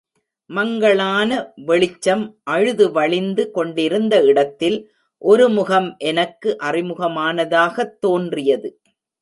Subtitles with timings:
[0.45, 1.53] மங்களான
[1.55, 4.91] வெளிச்சம் அழுது வழிந்து கொண்டிருந்த இடத்தில்
[5.17, 8.81] ஒரு முகம் எனக்கு அறிமுகமானதாகத் தோன்றியது.